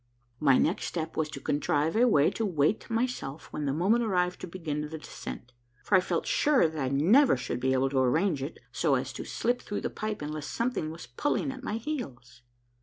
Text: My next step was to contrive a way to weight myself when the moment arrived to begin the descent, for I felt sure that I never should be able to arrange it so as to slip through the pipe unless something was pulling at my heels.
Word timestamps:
My 0.39 0.57
next 0.57 0.85
step 0.85 1.15
was 1.15 1.29
to 1.29 1.39
contrive 1.39 1.95
a 1.95 2.07
way 2.07 2.31
to 2.31 2.43
weight 2.43 2.89
myself 2.89 3.53
when 3.53 3.65
the 3.65 3.71
moment 3.71 4.03
arrived 4.03 4.41
to 4.41 4.47
begin 4.47 4.81
the 4.81 4.97
descent, 4.97 5.51
for 5.83 5.95
I 5.95 5.99
felt 6.01 6.25
sure 6.25 6.67
that 6.67 6.79
I 6.81 6.87
never 6.89 7.37
should 7.37 7.59
be 7.59 7.73
able 7.73 7.91
to 7.91 7.99
arrange 7.99 8.41
it 8.41 8.57
so 8.71 8.95
as 8.95 9.13
to 9.13 9.23
slip 9.25 9.61
through 9.61 9.81
the 9.81 9.91
pipe 9.91 10.23
unless 10.23 10.47
something 10.47 10.89
was 10.89 11.05
pulling 11.05 11.51
at 11.51 11.61
my 11.63 11.77
heels. 11.77 12.41